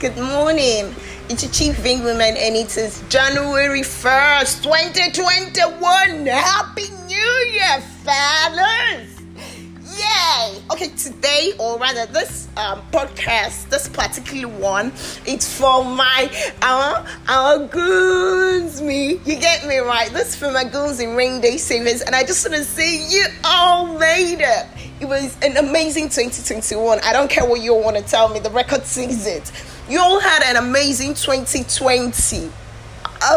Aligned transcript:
Good 0.00 0.16
morning. 0.16 0.94
It's 1.28 1.42
your 1.42 1.52
chief 1.52 1.84
wing 1.84 2.02
woman, 2.02 2.34
and 2.34 2.56
it 2.56 2.74
is 2.78 3.04
January 3.10 3.82
1st, 3.82 4.62
2021. 4.62 6.24
Happy 6.24 6.88
New 7.06 7.50
Year, 7.52 7.82
fellas! 8.02 9.20
Yay! 9.98 10.62
Okay, 10.72 10.88
today, 10.96 11.52
or 11.58 11.78
rather, 11.78 12.10
this 12.14 12.48
um, 12.56 12.80
podcast, 12.90 13.68
this 13.68 13.90
particular 13.90 14.48
one, 14.48 14.90
it's 15.26 15.58
for 15.58 15.84
my 15.84 16.30
our 16.62 17.04
our 17.28 17.66
goons. 17.66 18.80
Me, 18.80 19.20
you 19.26 19.36
get 19.38 19.66
me 19.66 19.76
right. 19.80 20.10
This 20.14 20.34
for 20.34 20.50
my 20.50 20.64
goons 20.64 21.00
in 21.00 21.14
rain 21.14 21.42
day 21.42 21.58
savers, 21.58 22.00
and 22.00 22.16
I 22.16 22.24
just 22.24 22.48
want 22.48 22.56
to 22.56 22.64
say 22.64 23.06
you 23.06 23.26
all 23.44 23.98
made 23.98 24.40
it. 24.40 24.66
It 25.00 25.08
was 25.08 25.34
an 25.40 25.56
amazing 25.56 26.10
2021. 26.10 27.00
I 27.02 27.14
don't 27.14 27.30
care 27.30 27.46
what 27.46 27.62
you 27.62 27.74
want 27.74 27.96
to 27.96 28.02
tell 28.02 28.28
me. 28.28 28.38
The 28.38 28.50
record 28.50 28.84
says 28.84 29.26
it. 29.26 29.50
You 29.88 29.98
all 29.98 30.20
had 30.20 30.42
an 30.42 30.62
amazing 30.62 31.14
2020. 31.14 32.52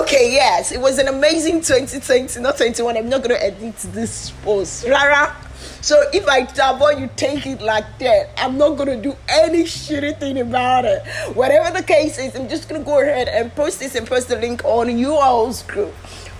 Okay, 0.01 0.31
yes, 0.33 0.73
it 0.73 0.81
was 0.81 0.97
an 0.97 1.07
amazing 1.07 1.61
2020, 1.61 2.41
not 2.41 2.57
21. 2.57 2.97
I'm 2.97 3.07
not 3.07 3.23
going 3.23 3.35
to 3.35 3.41
edit 3.41 3.77
this 3.93 4.31
post. 4.43 4.85
Rara. 4.87 5.35
So 5.79 6.01
if 6.13 6.27
I 6.27 6.41
double, 6.43 6.91
you 6.91 7.09
take 7.15 7.45
it 7.45 7.61
like 7.61 7.99
that. 7.99 8.29
I'm 8.37 8.57
not 8.57 8.77
gonna 8.77 9.01
do 9.01 9.15
any 9.27 9.63
shitty 9.63 10.19
thing 10.19 10.39
about 10.39 10.85
it. 10.85 11.05
Whatever 11.35 11.77
the 11.77 11.83
case 11.83 12.17
is, 12.17 12.35
I'm 12.35 12.47
just 12.47 12.69
gonna 12.69 12.83
go 12.83 13.01
ahead 13.01 13.27
and 13.27 13.53
post 13.53 13.79
this 13.79 13.95
and 13.95 14.07
post 14.07 14.29
the 14.29 14.37
link 14.37 14.63
on 14.63 14.97
you 14.97 15.13
all's 15.13 15.63
group. 15.63 15.93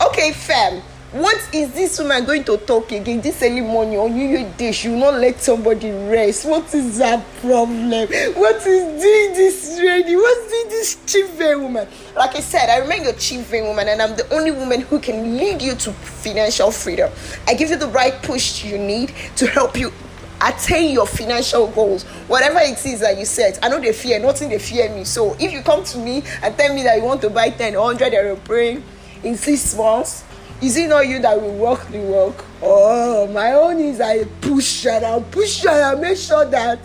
Okay, 0.05 0.31
fam. 0.31 0.81
What 1.13 1.37
is 1.53 1.71
this 1.73 1.99
woman 1.99 2.25
going 2.25 2.43
to 2.45 2.57
talk 2.57 2.91
again? 2.91 3.21
This 3.21 3.43
early 3.43 3.61
morning 3.61 3.99
on 3.99 4.17
you 4.17 4.25
your 4.25 4.49
dish, 4.53 4.85
you 4.85 4.97
not 4.97 5.13
let 5.13 5.39
somebody 5.39 5.91
rest. 5.91 6.43
What 6.43 6.73
is 6.73 6.97
that 6.97 7.23
problem? 7.39 8.07
What 8.33 8.55
is 8.65 8.99
doing 8.99 9.33
this 9.35 9.77
lady 9.77 10.15
What's 10.15 10.49
this 10.49 10.97
chief 11.05 11.37
woman? 11.37 11.87
Like 12.15 12.35
I 12.35 12.39
said, 12.39 12.67
I 12.67 12.79
remain 12.79 13.03
your 13.03 13.13
chief 13.13 13.51
woman, 13.51 13.89
and 13.89 14.01
I'm 14.01 14.15
the 14.15 14.27
only 14.33 14.49
woman 14.49 14.81
who 14.81 14.97
can 14.97 15.37
lead 15.37 15.61
you 15.61 15.75
to 15.75 15.91
financial 15.93 16.71
freedom. 16.71 17.11
I 17.47 17.53
give 17.53 17.69
you 17.69 17.77
the 17.77 17.89
right 17.89 18.19
push 18.23 18.65
you 18.65 18.79
need 18.79 19.13
to 19.35 19.45
help 19.45 19.77
you 19.77 19.93
attain 20.41 20.93
your 20.93 21.05
financial 21.05 21.67
goals, 21.67 22.05
whatever 22.27 22.57
it 22.57 22.83
is 22.87 23.01
that 23.01 23.19
you 23.19 23.25
set. 23.25 23.59
I 23.61 23.69
know 23.69 23.79
they 23.79 23.93
fear, 23.93 24.17
nothing 24.19 24.49
they 24.49 24.57
fear 24.57 24.89
me. 24.89 25.03
So 25.03 25.35
if 25.39 25.53
you 25.53 25.61
come 25.61 25.83
to 25.83 25.99
me 25.99 26.23
and 26.41 26.57
tell 26.57 26.73
me 26.73 26.81
that 26.81 26.97
you 26.97 27.03
want 27.03 27.21
to 27.21 27.29
buy 27.29 27.51
10, 27.51 27.75
100 27.75 28.13
aeroplane 28.15 28.83
in 29.23 29.37
six 29.37 29.75
months, 29.77 30.23
is 30.63 30.77
it 30.77 30.87
not 30.87 31.05
you 31.05 31.19
that 31.19 31.41
will 31.41 31.55
walk 31.55 31.85
the 31.89 31.99
walk? 31.99 32.45
Oh, 32.61 33.27
my 33.27 33.51
own 33.51 33.79
is 33.79 33.99
I 33.99 34.23
push 34.39 34.85
and 34.85 35.05
I'll 35.05 35.21
push 35.21 35.61
and 35.65 35.75
I'll 35.75 35.99
make 35.99 36.17
sure 36.17 36.45
that. 36.45 36.79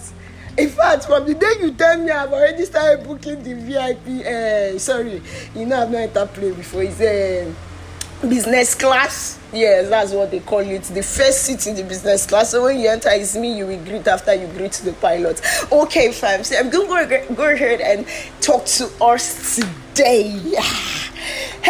In 0.57 0.69
fact, 0.71 1.05
from 1.05 1.25
the 1.25 1.35
day 1.35 1.53
you 1.61 1.71
tell 1.71 1.97
me 1.97 2.11
I've 2.11 2.33
already 2.33 2.65
started 2.65 3.07
booking 3.07 3.41
the 3.45 3.55
VIP, 3.55 4.27
uh, 4.27 4.29
eh, 4.29 4.79
sorry, 4.79 5.23
you 5.55 5.65
know 5.67 5.83
I've 5.83 5.93
not 5.93 5.99
entered 5.99 6.35
plane 6.35 6.55
before. 6.55 6.83
It's 6.83 7.01
a 7.01 7.49
uh, 7.49 8.27
business 8.29 8.75
class. 8.75 9.39
Yes, 9.53 9.89
that's 9.89 10.13
what 10.13 10.33
they 10.33 10.41
call 10.41 10.59
it. 10.59 10.83
The 10.83 11.03
first 11.05 11.45
seat 11.45 11.65
in 11.69 11.77
the 11.77 11.85
business 11.85 12.27
class. 12.27 12.51
So 12.51 12.65
when 12.65 12.81
you 12.81 12.89
enter, 12.89 13.11
it's 13.13 13.37
me 13.37 13.57
you 13.57 13.69
will 13.69 13.85
greet 13.85 14.09
after 14.09 14.35
you 14.35 14.49
greet 14.49 14.73
the 14.73 14.93
pilot. 14.95 15.41
Okay, 15.71 16.11
fam. 16.11 16.43
So 16.43 16.59
I'm 16.59 16.71
going 16.71 17.09
to 17.09 17.35
go 17.35 17.49
ahead 17.49 17.81
and 17.81 18.05
talk 18.41 18.65
to 18.65 18.91
us 19.01 19.55
today. 19.55 20.57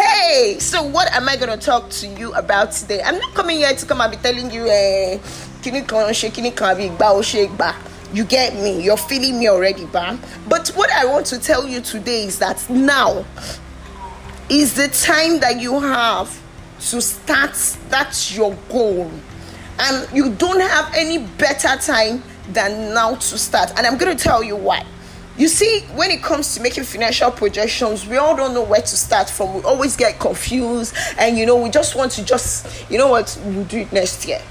Hey, 0.01 0.55
so 0.59 0.81
what 0.81 1.11
am 1.13 1.27
I 1.27 1.35
going 1.35 1.49
to 1.49 1.57
talk 1.57 1.89
to 1.89 2.07
you 2.07 2.31
about 2.33 2.71
today? 2.71 3.01
I'm 3.03 3.19
not 3.19 3.33
coming 3.33 3.57
here 3.57 3.73
to 3.75 3.85
come 3.85 3.99
and 3.99 4.09
be 4.09 4.15
telling 4.15 4.49
you, 4.49 4.65
eh, 4.65 5.19
kini 5.61 5.81
kan 5.81 6.07
ṣe 6.15 6.33
kini 6.33 6.51
kan 6.51 6.73
àbí 6.77 6.87
ìgbà 6.89 7.07
ó 7.11 7.19
ṣe 7.19 7.49
gbà. 7.57 7.75
You 8.13 8.23
get 8.23 8.55
me? 8.55 8.79
You're 8.81 8.95
feeling 8.95 9.37
me 9.39 9.49
already, 9.49 9.83
bam. 9.87 10.21
But 10.47 10.69
what 10.69 10.89
I 10.89 11.03
want 11.03 11.25
to 11.33 11.37
tell 11.37 11.67
you 11.67 11.81
today 11.81 12.23
is 12.23 12.39
that 12.39 12.63
now 12.69 13.25
is 14.47 14.73
the 14.75 14.87
time 14.87 15.41
that 15.41 15.59
you 15.59 15.77
have 15.81 16.31
to 16.91 17.01
start. 17.01 17.51
That's 17.89 18.33
your 18.33 18.55
goal. 18.69 19.11
And 19.79 20.07
you 20.15 20.31
don't 20.31 20.61
have 20.61 20.93
any 20.95 21.17
better 21.17 21.75
time 21.75 22.23
than 22.53 22.93
now 22.93 23.15
to 23.15 23.37
start. 23.37 23.73
And 23.75 23.85
I'm 23.85 23.97
going 23.97 24.15
to 24.15 24.23
tell 24.23 24.41
you 24.41 24.55
why. 24.55 24.85
You 25.39 25.47
see, 25.47 25.85
when 25.95 26.11
it 26.11 26.21
comes 26.21 26.53
to 26.55 26.61
making 26.61 26.83
financial 26.83 27.31
projections, 27.31 28.05
we 28.05 28.17
all 28.17 28.35
don't 28.35 28.53
know 28.53 28.61
where 28.61 28.81
to 28.81 28.87
start 28.97 29.29
from. 29.29 29.53
We 29.53 29.61
always 29.61 29.95
get 29.95 30.19
confused, 30.19 30.93
and 31.17 31.37
you 31.37 31.45
know, 31.45 31.55
we 31.55 31.69
just 31.69 31.95
want 31.95 32.11
to 32.13 32.25
just, 32.25 32.67
you 32.91 32.97
know 32.97 33.07
what, 33.07 33.39
we'll 33.45 33.63
do 33.63 33.77
it 33.77 33.93
next 33.93 34.27
year. 34.27 34.41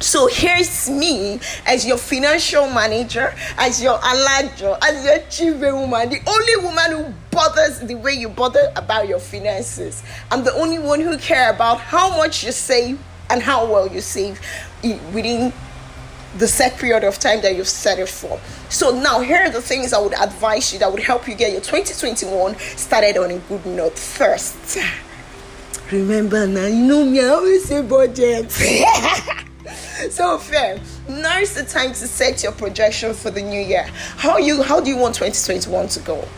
So 0.00 0.26
here's 0.26 0.90
me 0.90 1.38
as 1.64 1.86
your 1.86 1.96
financial 1.96 2.68
manager, 2.68 3.32
as 3.56 3.80
your 3.80 3.98
alajo, 3.98 4.76
as 4.82 5.04
your 5.04 5.18
chief 5.28 5.60
woman, 5.60 6.08
the 6.08 6.20
only 6.26 6.56
woman 6.56 6.90
who 6.90 7.14
bothers 7.30 7.78
the 7.78 7.94
way 7.94 8.14
you 8.14 8.30
bother 8.30 8.72
about 8.74 9.06
your 9.06 9.20
finances. 9.20 10.02
I'm 10.32 10.42
the 10.42 10.54
only 10.54 10.80
one 10.80 11.00
who 11.00 11.18
care 11.18 11.52
about 11.52 11.78
how 11.78 12.16
much 12.16 12.42
you 12.42 12.50
save 12.50 12.98
and 13.28 13.40
how 13.40 13.70
well 13.70 13.86
you 13.86 14.00
save 14.00 14.40
within 14.82 15.52
the 16.38 16.46
set 16.46 16.78
period 16.78 17.04
of 17.04 17.18
time 17.18 17.40
that 17.42 17.56
you've 17.56 17.68
set 17.68 17.98
it 17.98 18.08
for. 18.08 18.40
So 18.68 18.90
now 19.00 19.20
here 19.20 19.38
are 19.38 19.50
the 19.50 19.62
things 19.62 19.92
I 19.92 19.98
would 19.98 20.14
advise 20.14 20.72
you 20.72 20.78
that 20.78 20.90
would 20.90 21.02
help 21.02 21.26
you 21.28 21.34
get 21.34 21.52
your 21.52 21.60
2021 21.60 22.56
started 22.58 23.16
on 23.16 23.30
a 23.30 23.38
good 23.38 23.66
note. 23.66 23.98
First, 23.98 24.78
remember 25.90 26.46
now, 26.46 26.66
you 26.66 26.86
know 26.86 27.04
me, 27.04 27.20
I 27.20 27.28
always 27.28 27.64
say 27.64 27.82
budget. 27.82 28.50
so 30.10 30.38
fair. 30.38 30.80
Now 31.08 31.38
is 31.38 31.54
the 31.54 31.64
time 31.64 31.90
to 31.90 32.06
set 32.06 32.42
your 32.42 32.52
projection 32.52 33.12
for 33.12 33.30
the 33.30 33.42
new 33.42 33.60
year. 33.60 33.84
How 34.16 34.38
you 34.38 34.62
how 34.62 34.80
do 34.80 34.90
you 34.90 34.96
want 34.96 35.14
2021 35.16 35.88
to 35.88 36.00
go? 36.00 36.28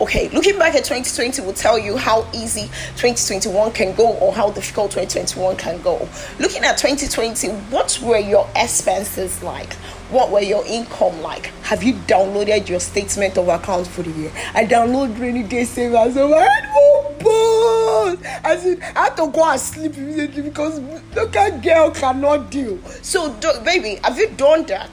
Okay, 0.00 0.28
looking 0.30 0.58
back 0.58 0.74
at 0.74 0.84
2020 0.84 1.42
will 1.42 1.52
tell 1.52 1.78
you 1.78 1.96
how 1.96 2.26
easy 2.32 2.68
2021 2.96 3.72
can 3.72 3.94
go 3.94 4.12
or 4.18 4.32
how 4.32 4.50
difficult 4.50 4.90
2021 4.90 5.56
can 5.56 5.80
go. 5.82 6.08
Looking 6.38 6.64
at 6.64 6.78
2020, 6.78 7.48
what 7.70 7.98
were 8.02 8.18
your 8.18 8.48
expenses 8.56 9.42
like? 9.42 9.72
What 10.10 10.30
were 10.30 10.40
your 10.40 10.64
income 10.66 11.20
like? 11.20 11.46
Have 11.64 11.82
you 11.82 11.94
downloaded 11.94 12.68
your 12.68 12.80
statement 12.80 13.36
of 13.36 13.48
account 13.48 13.86
for 13.86 14.02
the 14.02 14.10
year? 14.10 14.32
I 14.54 14.64
download 14.64 15.18
rainy 15.20 15.42
day 15.42 15.64
savers. 15.64 16.16
Oh, 16.16 16.30
so 16.30 17.14
balls. 17.20 18.18
I 18.44 18.56
said 18.56 18.80
I 18.96 19.04
had 19.04 19.16
to 19.16 19.30
go 19.30 19.50
and 19.50 19.60
sleep 19.60 19.96
immediately 19.96 20.42
because 20.42 20.80
local 21.14 21.58
girl 21.60 21.90
cannot 21.90 22.50
deal. 22.50 22.78
So, 23.02 23.34
do, 23.34 23.50
baby, 23.64 24.00
have 24.02 24.16
you 24.18 24.30
done 24.30 24.64
that 24.66 24.90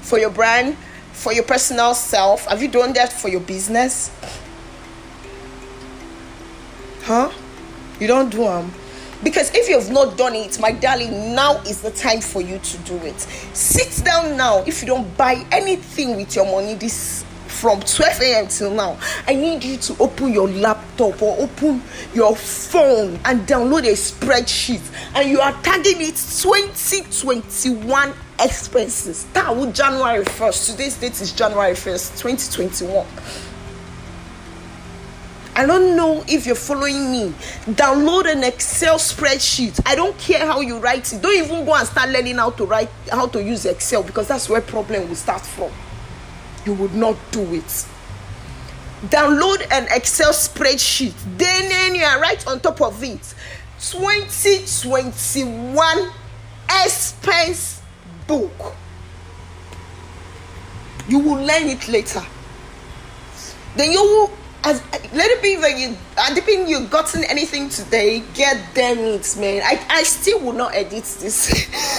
for 0.00 0.18
your 0.18 0.30
brand? 0.30 0.76
For 1.18 1.32
your 1.32 1.42
personal 1.42 1.94
self? 1.94 2.46
Have 2.46 2.62
you 2.62 2.68
done 2.68 2.92
that 2.92 3.12
for 3.12 3.28
your 3.28 3.40
business? 3.40 4.12
Huh? 7.02 7.32
You 7.98 8.06
don't 8.06 8.30
do 8.30 8.44
them. 8.44 8.70
Because 9.24 9.52
if 9.52 9.68
you 9.68 9.80
have 9.80 9.90
not 9.90 10.16
done 10.16 10.36
it, 10.36 10.60
my 10.60 10.70
darling, 10.70 11.34
now 11.34 11.56
is 11.62 11.82
the 11.82 11.90
time 11.90 12.20
for 12.20 12.40
you 12.40 12.60
to 12.60 12.78
do 12.78 12.94
it. 12.98 13.18
Sit 13.52 14.04
down 14.04 14.36
now. 14.36 14.62
If 14.64 14.80
you 14.80 14.86
don't 14.86 15.16
buy 15.16 15.44
anything 15.50 16.16
with 16.16 16.36
your 16.36 16.46
money 16.46 16.74
this 16.74 17.24
from 17.48 17.80
12 17.80 18.20
a.m. 18.20 18.46
till 18.46 18.70
now, 18.70 18.96
I 19.26 19.34
need 19.34 19.64
you 19.64 19.76
to 19.78 19.96
open 20.00 20.32
your 20.32 20.48
laptop 20.48 21.20
or 21.20 21.36
open 21.40 21.82
your 22.14 22.36
phone 22.36 23.18
and 23.24 23.40
download 23.48 23.88
a 23.88 23.94
spreadsheet. 23.94 24.88
And 25.16 25.28
you 25.28 25.40
are 25.40 25.52
tagging 25.62 26.00
it 26.00 26.14
2021 26.14 28.14
expenses. 28.40 29.26
That 29.32 29.54
was 29.54 29.72
January 29.76 30.24
1st. 30.24 30.72
Today's 30.72 30.96
date 30.96 31.20
is 31.20 31.32
January 31.32 31.74
1st, 31.74 32.20
2021. 32.20 33.06
I 35.56 35.66
don't 35.66 35.96
know 35.96 36.24
if 36.28 36.46
you're 36.46 36.54
following 36.54 37.10
me. 37.10 37.34
Download 37.66 38.30
an 38.30 38.44
Excel 38.44 38.96
spreadsheet. 38.96 39.80
I 39.84 39.96
don't 39.96 40.16
care 40.16 40.46
how 40.46 40.60
you 40.60 40.78
write 40.78 41.12
it. 41.12 41.20
Don't 41.20 41.36
even 41.36 41.64
go 41.64 41.74
and 41.74 41.84
start 41.84 42.10
learning 42.10 42.36
how 42.36 42.50
to 42.50 42.64
write 42.64 42.88
how 43.10 43.26
to 43.26 43.42
use 43.42 43.66
Excel 43.66 44.04
because 44.04 44.28
that's 44.28 44.48
where 44.48 44.60
problem 44.60 45.08
will 45.08 45.16
start 45.16 45.44
from. 45.44 45.72
You 46.64 46.74
would 46.74 46.94
not 46.94 47.16
do 47.32 47.42
it. 47.54 47.86
Download 49.06 49.66
an 49.72 49.88
Excel 49.90 50.32
spreadsheet. 50.32 51.14
Then 51.36 51.96
you 51.96 52.04
are 52.04 52.20
right 52.20 52.46
on 52.46 52.60
top 52.60 52.80
of 52.80 53.02
it. 53.02 53.34
2021 53.80 56.10
expense 56.84 57.77
book. 58.28 58.76
You 61.08 61.18
will 61.18 61.42
learn 61.42 61.66
it 61.68 61.88
later. 61.88 62.22
Then 63.74 63.90
you 63.90 64.02
will 64.02 64.30
as 64.64 64.82
let 65.14 65.30
it 65.30 65.42
be 65.42 65.56
that 65.56 65.78
you 65.78 65.96
I 66.18 66.68
you've 66.68 66.90
gotten 66.90 67.24
anything 67.24 67.68
today, 67.68 68.22
get 68.34 68.74
them 68.74 68.98
it, 68.98 69.36
man. 69.38 69.62
I, 69.64 69.84
I 69.88 70.02
still 70.02 70.40
would 70.40 70.56
not 70.56 70.74
edit 70.74 71.04
this. 71.04 71.48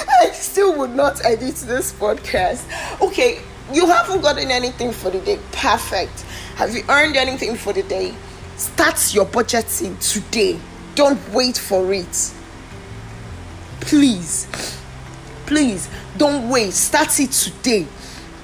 I 0.22 0.31
still 0.31 0.78
would 0.78 0.96
not 0.96 1.24
edit 1.26 1.56
this 1.56 1.94
podcast. 1.94 2.64
Okay, 3.02 3.40
you 3.74 3.88
haven't 3.88 4.22
gotten 4.22 4.52
anything 4.52 4.92
for 4.92 5.10
the 5.10 5.20
day. 5.20 5.40
Perfect. 5.52 6.22
Have 6.56 6.76
you 6.76 6.84
earned 6.90 7.16
anything 7.16 7.56
for 7.56 7.74
the 7.74 7.84
day? 7.84 8.14
Start 8.58 9.14
your 9.14 9.26
budgeting 9.26 9.98
today. 10.12 10.60
Don't 10.96 11.20
wait 11.34 11.58
for 11.58 11.94
it. 11.94 12.34
Please 13.80 14.79
please 15.50 15.90
don't 16.16 16.48
wait. 16.48 16.72
Start 16.72 17.19
it 17.19 17.31
today. 17.31 17.88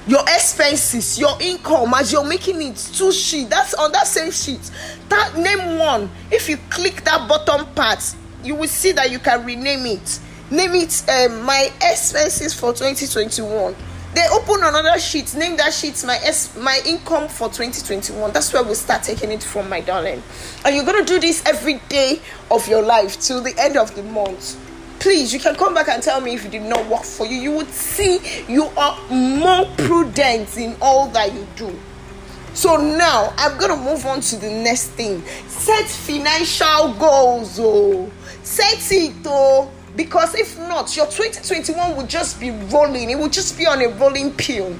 Your 0.08 0.22
expenses 0.22 1.18
your 1.18 1.40
income 1.40 1.94
as 1.94 2.12
you're 2.12 2.26
making 2.26 2.60
it 2.62 2.76
two 2.76 3.12
sheet 3.12 3.48
that's 3.48 3.74
on 3.74 3.92
that 3.92 4.08
same 4.08 4.32
sheet. 4.32 4.70
That 5.08 5.36
name 5.36 5.78
one. 5.78 6.10
If 6.32 6.48
you 6.48 6.56
click 6.68 7.04
that 7.04 7.28
bottom 7.28 7.66
part 7.74 8.02
you 8.42 8.56
will 8.56 8.68
see 8.68 8.90
that 8.92 9.10
you 9.10 9.20
can 9.20 9.44
rename 9.46 9.86
it. 9.86 10.20
Name 10.50 10.74
it 10.74 11.08
um, 11.08 11.42
my 11.42 11.70
expenses 11.80 12.52
for 12.52 12.72
2021 12.72 13.74
then 14.14 14.30
open 14.32 14.62
another 14.64 14.98
sheet. 14.98 15.32
Name 15.36 15.56
that 15.58 15.72
sheet 15.72 16.02
my 16.04 16.16
s 16.16 16.56
my 16.56 16.80
income 16.84 17.28
for 17.28 17.46
2021 17.48 18.32
that's 18.32 18.52
where 18.52 18.64
we 18.64 18.74
start 18.74 19.04
taking 19.04 19.30
it 19.30 19.44
from 19.44 19.68
my 19.68 19.80
darling. 19.80 20.22
And 20.64 20.74
you're 20.74 20.84
gonna 20.84 21.04
do 21.04 21.20
this 21.20 21.44
every 21.46 21.80
day 21.88 22.20
of 22.50 22.66
your 22.66 22.82
life 22.82 23.20
till 23.20 23.42
the 23.42 23.54
end 23.58 23.76
of 23.76 23.94
the 23.94 24.02
month 24.02 24.65
please 25.06 25.32
you 25.32 25.38
can 25.38 25.54
come 25.54 25.72
back 25.72 25.86
and 25.86 26.02
tell 26.02 26.20
me 26.20 26.34
if 26.34 26.44
it 26.44 26.50
did 26.50 26.62
not 26.62 26.84
work 26.88 27.04
for 27.04 27.26
you. 27.26 27.36
You 27.36 27.52
would 27.52 27.68
see 27.68 28.18
you 28.48 28.64
are 28.76 28.98
more 29.08 29.64
prudent 29.76 30.56
in 30.56 30.76
all 30.82 31.06
that 31.10 31.32
you 31.32 31.46
do. 31.54 31.72
So 32.54 32.76
now 32.76 33.32
i'm 33.38 33.56
gonna 33.56 33.76
move 33.76 34.04
on 34.04 34.20
to 34.20 34.36
the 34.36 34.50
next 34.50 34.88
thing. 34.98 35.22
Set 35.46 35.86
financial 35.86 36.92
goals 36.94 37.56
oh 37.62 38.10
set 38.42 38.90
it 38.90 39.14
oh 39.26 39.70
because 39.94 40.34
if 40.34 40.58
not 40.58 40.96
your 40.96 41.06
2021 41.06 41.96
will 41.96 42.06
just 42.08 42.40
be 42.40 42.50
rolling. 42.50 43.10
It 43.10 43.16
will 43.16 43.28
just 43.28 43.56
be 43.56 43.64
on 43.64 43.80
a 43.82 43.88
rolling 43.90 44.32
pill 44.32 44.74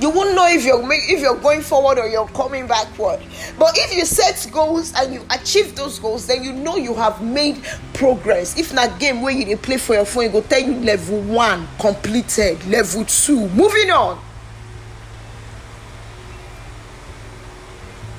you 0.00 0.08
won't 0.10 0.34
know 0.34 0.46
if 0.48 0.64
you're 0.64 0.82
if 0.92 1.20
you're 1.20 1.36
going 1.36 1.60
forward 1.60 1.98
or 1.98 2.08
you're 2.08 2.28
coming 2.28 2.66
backward. 2.66 3.20
But 3.58 3.76
if 3.76 3.94
you 3.94 4.06
set 4.06 4.50
goals 4.50 4.94
and 4.96 5.12
you 5.12 5.24
achieve 5.30 5.76
those 5.76 5.98
goals 5.98 6.26
then 6.26 6.42
you 6.42 6.52
know 6.52 6.76
you 6.76 6.94
have 6.94 7.22
made 7.22 7.62
progress. 7.92 8.58
If 8.58 8.72
not 8.72 8.98
game 8.98 9.20
where 9.20 9.32
you 9.32 9.56
play 9.56 9.76
for 9.76 9.94
your 9.94 10.04
phone 10.06 10.24
you 10.24 10.30
go 10.30 10.40
tell 10.40 10.60
you 10.60 10.74
level 10.80 11.20
one 11.20 11.68
completed 11.78 12.64
level 12.66 13.04
two. 13.04 13.48
Moving 13.50 13.90
on. 13.90 14.20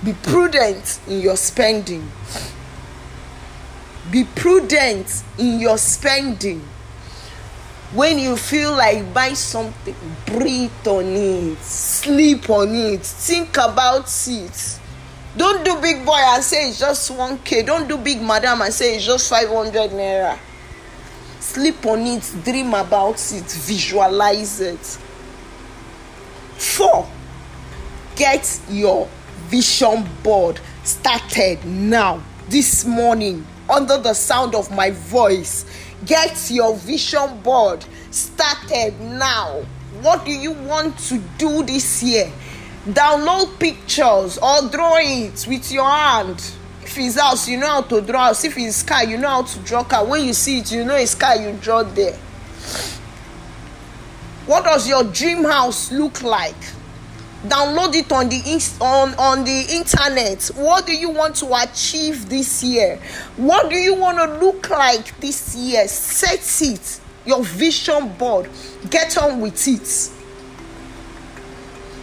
Be 0.03 0.13
prudent 0.13 0.99
in 1.07 1.21
your 1.21 1.37
spending. 1.37 2.11
Be 4.11 4.23
prudent 4.35 5.23
in 5.37 5.59
your 5.59 5.77
spending 5.77 6.61
when 7.93 8.17
you 8.17 8.37
feel 8.37 8.71
like 8.71 9.13
buy 9.13 9.33
something 9.33 9.95
breathe 10.25 10.71
on 10.87 11.05
it 11.05 11.57
sleep 11.57 12.49
on 12.49 12.73
it 12.73 13.01
think 13.01 13.57
about 13.57 14.09
it. 14.27 14.79
Don't 15.35 15.63
do 15.63 15.79
big 15.81 16.05
boy 16.05 16.17
and 16.17 16.43
say 16.43 16.69
it's 16.69 16.79
just 16.79 17.11
1k 17.11 17.65
don't 17.65 17.87
do 17.89 17.97
big 17.97 18.21
madam 18.21 18.61
and 18.61 18.73
say 18.73 18.95
it's 18.95 19.05
just 19.05 19.29
500 19.29 19.91
naira. 19.91 20.37
Sleep 21.39 21.85
on 21.85 21.99
it 22.01 22.33
dream 22.43 22.73
about 22.73 23.15
it 23.33 23.43
visualize 23.43 24.61
it. 24.61 24.85
Four 26.57 27.09
get 28.15 28.59
your 28.69 29.09
vision 29.47 30.07
board 30.23 30.61
started 30.83 31.65
now 31.65 32.21
this 32.47 32.85
morning 32.85 33.45
under 33.69 33.97
the 33.97 34.13
sound 34.13 34.55
of 34.55 34.69
my 34.71 34.91
voice 34.91 35.65
Get 36.05 36.49
your 36.49 36.75
vision 36.75 37.41
board 37.41 37.85
started 38.09 38.99
now. 38.99 39.63
What 40.01 40.25
do 40.25 40.31
you 40.31 40.51
want 40.51 40.97
to 41.09 41.19
do 41.37 41.63
this 41.63 42.01
year? 42.01 42.31
Download 42.87 43.59
pictures 43.59 44.39
or 44.39 44.67
draw 44.69 44.97
it 44.97 45.45
with 45.47 45.71
your 45.71 45.87
hand. 45.87 46.39
If 46.81 46.97
it's 46.97 47.19
house, 47.19 47.47
you 47.47 47.57
know 47.57 47.67
how 47.67 47.81
to 47.83 48.01
draw 48.01 48.25
house. 48.25 48.43
If 48.43 48.57
it's 48.57 48.81
car, 48.81 49.05
you 49.05 49.17
know 49.17 49.29
how 49.29 49.43
to 49.43 49.59
draw 49.59 49.83
car. 49.83 50.03
When 50.03 50.25
you 50.25 50.33
see 50.33 50.59
it, 50.59 50.71
you 50.71 50.83
know 50.83 50.95
it's 50.95 51.13
car, 51.13 51.35
you 51.35 51.53
draw 51.61 51.83
there. 51.83 52.17
What 54.47 54.65
does 54.65 54.89
your 54.89 55.03
dream 55.03 55.43
house 55.43 55.91
look 55.91 56.23
like? 56.23 56.55
Download 57.43 57.95
it 57.95 58.11
on 58.11 58.29
the 58.29 58.41
on 58.81 59.13
on 59.15 59.43
the 59.43 59.65
internet. 59.75 60.45
What 60.55 60.85
do 60.85 60.93
you 60.93 61.09
want 61.09 61.35
to 61.37 61.53
achieve 61.55 62.29
this 62.29 62.63
year? 62.63 62.99
What 63.37 63.69
do 63.69 63.75
you 63.75 63.95
want 63.95 64.17
to 64.17 64.45
look 64.45 64.69
like 64.69 65.19
this 65.19 65.55
year? 65.55 65.87
Set 65.87 66.61
it 66.61 66.99
your 67.25 67.43
vision 67.43 68.09
board. 68.13 68.49
Get 68.89 69.17
on 69.17 69.41
with 69.41 69.67
it. 69.67 70.11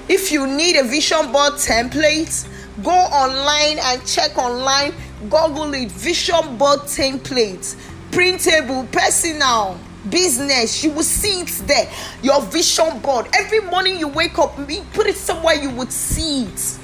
If 0.08 0.32
you 0.32 0.46
need 0.46 0.76
a 0.76 0.84
vision 0.84 1.32
board 1.32 1.54
template 1.54 2.48
go 2.82 2.92
online 2.92 3.78
and 3.78 4.06
check 4.06 4.36
online 4.38 4.92
google 5.22 5.74
it 5.74 5.90
vision 5.90 6.56
board 6.56 6.80
template 6.80 7.74
printable 8.12 8.84
personal 8.92 9.78
business 10.10 10.84
you 10.84 10.90
will 10.90 11.02
see 11.02 11.40
it 11.40 11.48
there 11.66 11.90
your 12.22 12.40
vision 12.42 12.98
board 13.00 13.26
every 13.34 13.60
morning 13.60 13.98
you 13.98 14.08
wake 14.08 14.38
up 14.38 14.54
put 14.92 15.06
it 15.06 15.16
somewhere 15.16 15.54
you 15.54 15.70
would 15.70 15.92
see 15.92 16.44
it 16.44 16.78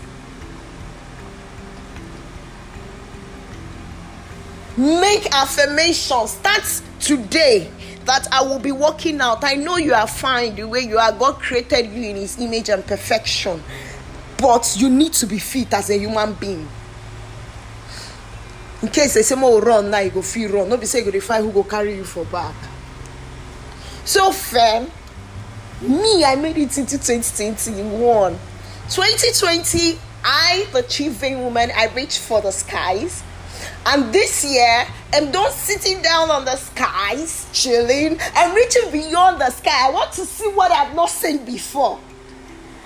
make 4.76 5.32
affirmation 5.32 6.26
start 6.26 6.82
today 7.00 7.70
that 8.04 8.28
I 8.32 8.42
will 8.42 8.58
be 8.58 8.72
working 8.72 9.20
out. 9.20 9.44
I 9.44 9.54
know 9.54 9.76
you 9.76 9.94
are 9.94 10.06
fine 10.06 10.54
the 10.54 10.64
way 10.68 10.80
you 10.80 10.98
are. 10.98 11.12
God 11.12 11.34
created 11.38 11.90
you 11.90 12.02
in 12.10 12.16
His 12.16 12.38
image 12.38 12.68
and 12.68 12.84
perfection, 12.86 13.62
but 14.36 14.74
you 14.78 14.90
need 14.90 15.12
to 15.14 15.26
be 15.26 15.38
fit 15.38 15.72
as 15.72 15.90
a 15.90 15.98
human 15.98 16.34
being. 16.34 16.68
In 18.82 18.88
case 18.88 19.14
they 19.14 19.22
say 19.22 19.34
more 19.34 19.62
run 19.62 19.90
now, 19.90 20.00
you 20.00 20.10
go 20.10 20.20
feel 20.20 20.50
run. 20.50 20.68
Nobody 20.68 20.86
say 20.86 21.02
you 21.02 21.10
go 21.10 21.20
find 21.20 21.44
who 21.44 21.52
go 21.52 21.64
carry 21.64 21.94
you 21.96 22.04
for 22.04 22.24
back. 22.26 22.54
So, 24.04 24.32
fam, 24.32 24.90
me, 25.80 26.24
I 26.24 26.36
made 26.36 26.58
it 26.58 26.76
into 26.76 26.98
2021. 26.98 28.32
2020, 28.90 29.98
I, 30.22 30.66
the 30.72 30.82
chief 30.82 31.12
vain 31.12 31.40
woman, 31.40 31.70
I 31.74 31.86
reached 31.94 32.20
for 32.20 32.42
the 32.42 32.50
skies. 32.50 33.22
And 33.86 34.12
this 34.12 34.44
year, 34.44 34.86
I'm 35.12 35.30
not 35.30 35.52
sitting 35.52 36.02
down 36.02 36.30
on 36.30 36.44
the 36.44 36.56
skies, 36.56 37.48
chilling. 37.52 38.18
I'm 38.34 38.54
reaching 38.54 38.90
beyond 38.90 39.40
the 39.40 39.50
sky. 39.50 39.88
I 39.88 39.90
want 39.90 40.12
to 40.12 40.26
see 40.26 40.48
what 40.48 40.70
I've 40.70 40.94
not 40.94 41.08
seen 41.08 41.44
before. 41.44 41.98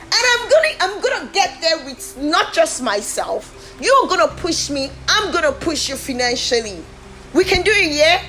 And 0.02 0.14
I'm 0.14 0.50
gonna 0.50 0.68
I'm 0.80 1.00
gonna 1.00 1.30
get 1.32 1.60
there 1.60 1.84
with 1.84 2.16
not 2.18 2.52
just 2.52 2.82
myself. 2.82 3.76
You're 3.80 4.08
gonna 4.08 4.28
push 4.28 4.70
me, 4.70 4.90
I'm 5.08 5.32
gonna 5.32 5.52
push 5.52 5.88
you 5.88 5.96
financially. 5.96 6.82
We 7.34 7.44
can 7.44 7.62
do 7.62 7.72
it, 7.72 7.92
yeah? 7.92 8.22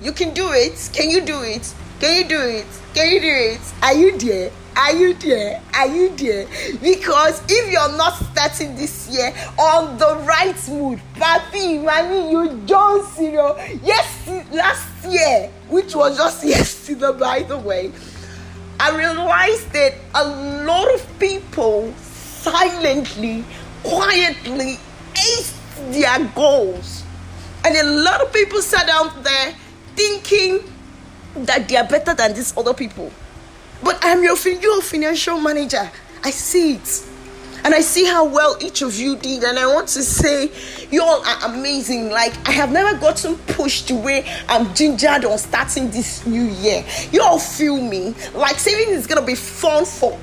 You 0.00 0.12
can 0.12 0.32
do 0.32 0.52
it. 0.52 0.90
Can 0.92 1.10
you 1.10 1.22
do 1.22 1.42
it? 1.42 1.74
Can 2.04 2.22
you 2.22 2.28
do 2.28 2.38
it? 2.38 2.66
Can 2.92 3.12
you 3.14 3.20
do 3.22 3.28
it? 3.28 3.60
Are 3.82 3.94
you 3.94 4.18
there? 4.18 4.50
Are 4.76 4.92
you 4.92 5.14
there? 5.14 5.62
Are 5.74 5.86
you 5.86 6.10
there? 6.10 6.46
Because 6.82 7.42
if 7.48 7.72
you're 7.72 7.96
not 7.96 8.12
starting 8.16 8.76
this 8.76 9.08
year 9.08 9.32
on 9.58 9.96
the 9.96 10.16
right 10.16 10.68
mood, 10.68 11.00
papi, 11.14 11.82
mommy, 11.82 12.30
you 12.30 12.60
just, 12.66 13.18
you 13.18 13.32
know, 13.32 13.56
yes, 13.82 14.28
last 14.52 14.86
year, 15.10 15.50
which 15.70 15.94
was 15.96 16.18
just 16.18 16.44
yesterday, 16.44 17.18
by 17.18 17.40
the 17.40 17.56
way, 17.56 17.90
I 18.78 18.94
realized 18.94 19.72
that 19.72 19.94
a 20.14 20.28
lot 20.66 20.92
of 20.92 21.18
people 21.18 21.90
silently, 21.96 23.46
quietly 23.82 24.78
aced 25.14 25.90
their 25.90 26.30
goals. 26.34 27.02
And 27.64 27.74
a 27.74 28.02
lot 28.02 28.20
of 28.20 28.30
people 28.30 28.60
sat 28.60 28.88
down 28.88 29.22
there 29.22 29.54
thinking 29.96 30.60
that 31.36 31.68
they 31.68 31.76
are 31.76 31.86
better 31.86 32.14
than 32.14 32.34
these 32.34 32.56
other 32.56 32.74
people. 32.74 33.10
But 33.82 33.98
I'm 34.02 34.22
your, 34.22 34.36
your 34.36 34.82
financial 34.82 35.38
manager. 35.40 35.90
I 36.22 36.30
see 36.30 36.74
it. 36.74 37.04
And 37.64 37.74
I 37.74 37.80
see 37.80 38.04
how 38.04 38.26
well 38.26 38.56
each 38.60 38.82
of 38.82 38.94
you 38.94 39.16
did. 39.16 39.42
And 39.42 39.58
I 39.58 39.66
want 39.66 39.88
to 39.88 40.02
say, 40.02 40.50
you 40.90 41.02
all 41.02 41.24
are 41.24 41.54
amazing. 41.54 42.10
Like, 42.10 42.34
I 42.46 42.52
have 42.52 42.70
never 42.70 42.98
gotten 42.98 43.36
pushed 43.36 43.88
the 43.88 43.94
way 43.94 44.30
I'm 44.50 44.74
gingered 44.74 45.24
on 45.24 45.38
starting 45.38 45.90
this 45.90 46.26
new 46.26 46.42
year. 46.44 46.84
You 47.10 47.22
all 47.22 47.38
feel 47.38 47.80
me. 47.80 48.14
Like, 48.34 48.58
saving 48.58 48.92
is 48.92 49.06
going 49.06 49.20
to 49.20 49.26
be 49.26 49.34
fun 49.34 49.86
for 49.86 50.18